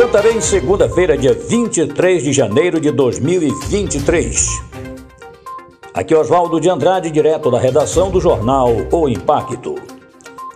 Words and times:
Santarém, 0.00 0.40
segunda-feira, 0.40 1.14
dia 1.14 1.34
23 1.34 2.22
de 2.22 2.32
janeiro 2.32 2.80
de 2.80 2.90
2023. 2.90 4.48
Aqui 5.92 6.14
é 6.14 6.16
Oswaldo 6.16 6.58
de 6.58 6.70
Andrade, 6.70 7.10
direto 7.10 7.50
da 7.50 7.58
redação 7.58 8.10
do 8.10 8.18
jornal 8.18 8.70
O 8.90 9.08
Impacto. 9.10 9.74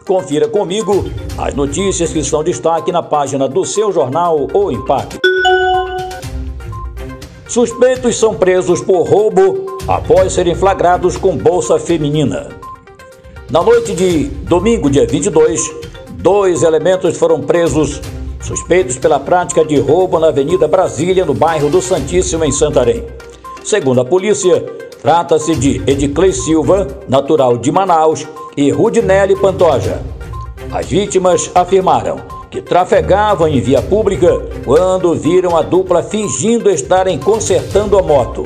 Confira 0.07 0.49
comigo 0.49 1.05
as 1.37 1.53
notícias 1.53 2.11
que 2.11 2.21
estão 2.21 2.43
destaque 2.43 2.91
na 2.91 3.03
página 3.03 3.47
do 3.47 3.67
seu 3.67 3.93
jornal 3.93 4.49
O 4.55 4.73
Impacto. 4.73 5.21
Suspeitos 7.47 8.17
são 8.17 8.35
presos 8.35 8.81
por 8.81 9.03
roubo 9.03 9.77
após 9.87 10.33
serem 10.33 10.55
flagrados 10.55 11.19
com 11.19 11.37
bolsa 11.37 11.79
feminina. 11.79 12.49
Na 13.51 13.63
noite 13.63 13.95
de 13.95 14.25
domingo, 14.25 14.89
dia 14.89 15.07
22, 15.07 15.71
dois 16.13 16.63
elementos 16.63 17.19
foram 17.19 17.43
presos 17.43 18.01
suspeitos 18.47 18.99
pela 18.99 19.19
prática 19.19 19.65
de 19.65 19.79
roubo 19.79 20.19
na 20.19 20.29
Avenida 20.29 20.69
Brasília, 20.69 21.25
no 21.25 21.35
bairro 21.35 21.71
do 21.71 21.81
Santíssimo, 21.81 22.45
em 22.45 22.53
Santarém. 22.53 23.05
Segundo 23.65 24.01
a 24.01 24.05
polícia, 24.05 24.61
trata-se 25.03 25.55
de 25.55 25.83
Ediclei 25.87 26.33
Silva, 26.33 26.87
natural 27.09 27.57
de 27.57 27.73
Manaus, 27.73 28.27
e 28.57 28.71
Rudinelli 28.71 29.35
Pantoja. 29.37 30.01
As 30.73 30.87
vítimas 30.87 31.51
afirmaram 31.55 32.21
que 32.51 32.63
trafegavam 32.63 33.49
em 33.49 33.61
via 33.61 33.83
pública 33.83 34.31
quando 34.65 35.15
viram 35.15 35.57
a 35.57 35.63
dupla 35.63 36.03
fingindo 36.03 36.71
estarem 36.71 37.19
consertando 37.19 37.99
a 37.99 38.03
moto. 38.03 38.45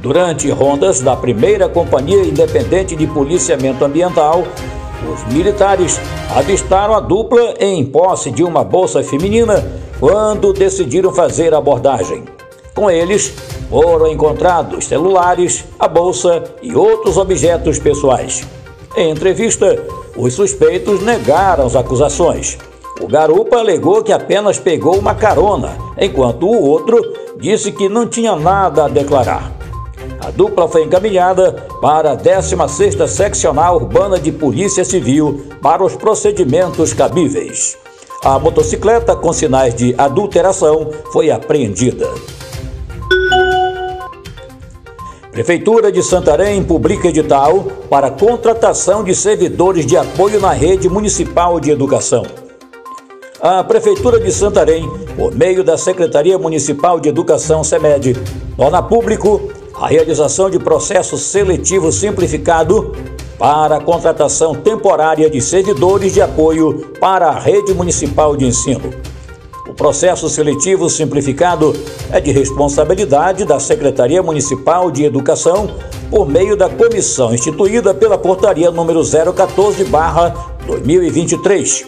Durante 0.00 0.48
rondas 0.50 1.00
da 1.00 1.16
primeira 1.16 1.68
Companhia 1.68 2.22
Independente 2.22 2.94
de 2.94 3.06
Policiamento 3.06 3.84
Ambiental, 3.84 4.44
os 5.08 5.24
militares 5.32 6.00
avistaram 6.34 6.94
a 6.94 7.00
dupla 7.00 7.54
em 7.58 7.84
posse 7.84 8.30
de 8.30 8.42
uma 8.42 8.64
bolsa 8.64 9.02
feminina 9.02 9.64
quando 9.98 10.52
decidiram 10.52 11.12
fazer 11.12 11.54
a 11.54 11.58
abordagem. 11.58 12.24
Com 12.74 12.90
eles 12.90 13.34
foram 13.68 14.08
encontrados 14.08 14.86
celulares, 14.86 15.64
a 15.78 15.86
bolsa 15.86 16.44
e 16.62 16.74
outros 16.74 17.16
objetos 17.16 17.78
pessoais. 17.78 18.46
Em 18.96 19.10
entrevista, 19.10 19.82
os 20.16 20.34
suspeitos 20.34 21.02
negaram 21.02 21.66
as 21.66 21.76
acusações. 21.76 22.58
O 23.00 23.06
garupa 23.06 23.58
alegou 23.58 24.02
que 24.02 24.12
apenas 24.12 24.58
pegou 24.58 24.98
uma 24.98 25.14
carona, 25.14 25.76
enquanto 25.98 26.46
o 26.46 26.62
outro 26.62 27.00
disse 27.38 27.72
que 27.72 27.88
não 27.88 28.06
tinha 28.06 28.36
nada 28.36 28.84
a 28.84 28.88
declarar. 28.88 29.59
A 30.30 30.32
dupla 30.32 30.68
foi 30.68 30.84
encaminhada 30.84 31.50
para 31.80 32.12
a 32.12 32.16
16ª 32.16 33.08
Seccional 33.08 33.74
Urbana 33.74 34.16
de 34.16 34.30
Polícia 34.30 34.84
Civil 34.84 35.42
para 35.60 35.82
os 35.82 35.96
procedimentos 35.96 36.92
cabíveis. 36.92 37.76
A 38.22 38.38
motocicleta 38.38 39.16
com 39.16 39.32
sinais 39.32 39.74
de 39.74 39.92
adulteração 39.98 40.88
foi 41.12 41.32
apreendida. 41.32 42.08
Prefeitura 45.32 45.90
de 45.90 46.00
Santarém 46.00 46.62
publica 46.62 47.08
edital 47.08 47.64
para 47.90 48.08
contratação 48.08 49.02
de 49.02 49.16
servidores 49.16 49.84
de 49.84 49.96
apoio 49.96 50.40
na 50.40 50.52
rede 50.52 50.88
municipal 50.88 51.58
de 51.58 51.72
educação. 51.72 52.24
A 53.40 53.64
Prefeitura 53.64 54.20
de 54.20 54.30
Santarém, 54.30 54.88
por 55.16 55.34
meio 55.34 55.64
da 55.64 55.76
Secretaria 55.76 56.38
Municipal 56.38 57.00
de 57.00 57.08
Educação 57.08 57.64
SEMED, 57.64 58.14
torna 58.56 58.80
público 58.80 59.50
a 59.80 59.88
realização 59.88 60.48
de 60.50 60.58
processo 60.58 61.16
seletivo 61.16 61.90
simplificado 61.90 62.94
para 63.38 63.76
a 63.76 63.80
contratação 63.80 64.54
temporária 64.54 65.30
de 65.30 65.40
servidores 65.40 66.12
de 66.12 66.20
apoio 66.20 66.92
para 67.00 67.28
a 67.28 67.38
rede 67.38 67.72
municipal 67.72 68.36
de 68.36 68.44
ensino. 68.44 68.90
O 69.66 69.72
processo 69.72 70.28
seletivo 70.28 70.90
simplificado 70.90 71.74
é 72.12 72.20
de 72.20 72.30
responsabilidade 72.30 73.46
da 73.46 73.58
Secretaria 73.58 74.22
Municipal 74.22 74.90
de 74.90 75.04
Educação 75.04 75.70
por 76.10 76.28
meio 76.28 76.54
da 76.54 76.68
comissão 76.68 77.32
instituída 77.32 77.94
pela 77.94 78.18
Portaria 78.18 78.70
número 78.70 79.00
014/2023. 79.00 81.86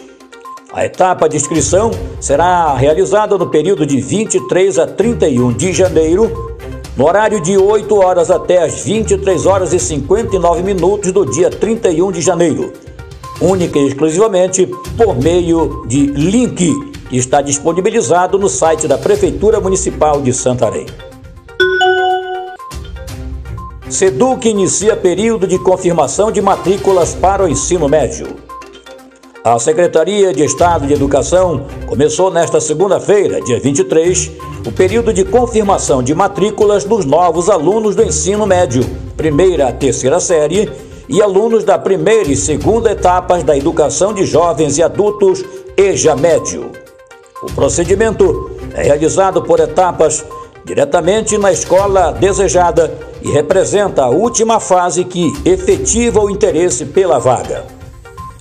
A 0.73 0.83
etapa 0.83 1.29
de 1.29 1.37
inscrição 1.37 1.91
será 2.19 2.73
realizada 2.73 3.37
no 3.37 3.51
período 3.51 3.85
de 3.85 4.01
23 4.01 4.79
a 4.79 4.87
31 4.87 5.53
de 5.53 5.71
janeiro 5.71 6.52
no 6.95 7.05
horário 7.07 7.41
de 7.41 7.57
8 7.57 7.95
horas 7.95 8.29
até 8.29 8.63
as 8.63 8.83
23 8.83 9.45
horas 9.45 9.73
e 9.73 9.79
59 9.79 10.61
minutos 10.61 11.11
do 11.11 11.25
dia 11.25 11.49
31 11.49 12.11
de 12.11 12.21
janeiro, 12.21 12.71
única 13.41 13.79
e 13.79 13.87
exclusivamente 13.87 14.69
por 14.95 15.15
meio 15.15 15.85
de 15.87 16.05
link 16.05 16.71
que 17.09 17.17
está 17.17 17.41
disponibilizado 17.41 18.37
no 18.37 18.47
site 18.47 18.87
da 18.87 18.97
Prefeitura 18.97 19.59
Municipal 19.59 20.21
de 20.21 20.31
Santarém. 20.33 20.85
Seduc 23.89 24.47
inicia 24.47 24.95
período 24.95 25.45
de 25.45 25.59
confirmação 25.59 26.31
de 26.31 26.41
matrículas 26.41 27.13
para 27.13 27.43
o 27.43 27.47
ensino 27.47 27.87
médio. 27.87 28.42
A 29.43 29.59
Secretaria 29.59 30.33
de 30.33 30.41
Estado 30.41 30.87
de 30.87 30.93
Educação 30.93 31.65
começou 31.85 32.31
nesta 32.31 32.61
segunda-feira, 32.61 33.41
dia 33.41 33.59
23, 33.59 34.31
o 34.65 34.71
período 34.71 35.11
de 35.11 35.25
confirmação 35.25 36.01
de 36.01 36.15
matrículas 36.15 36.85
dos 36.85 37.03
novos 37.03 37.49
alunos 37.49 37.93
do 37.93 38.03
ensino 38.03 38.47
médio, 38.47 38.85
primeira 39.17 39.67
a 39.67 39.73
terceira 39.73 40.21
série, 40.21 40.71
e 41.09 41.21
alunos 41.21 41.65
da 41.65 41.77
primeira 41.77 42.31
e 42.31 42.37
segunda 42.37 42.93
etapas 42.93 43.43
da 43.43 43.57
educação 43.57 44.13
de 44.13 44.25
jovens 44.25 44.77
e 44.77 44.81
adultos 44.81 45.43
EJA 45.75 46.15
Médio. 46.15 46.71
O 47.41 47.47
procedimento 47.47 48.49
é 48.73 48.83
realizado 48.83 49.43
por 49.43 49.59
etapas 49.59 50.23
diretamente 50.63 51.37
na 51.37 51.51
escola 51.51 52.13
desejada 52.13 52.97
e 53.21 53.29
representa 53.29 54.03
a 54.03 54.09
última 54.09 54.61
fase 54.61 55.03
que 55.03 55.33
efetiva 55.43 56.21
o 56.21 56.29
interesse 56.29 56.85
pela 56.85 57.19
vaga. 57.19 57.82